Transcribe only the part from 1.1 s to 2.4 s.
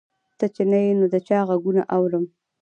د چا غـــــــږونه اورم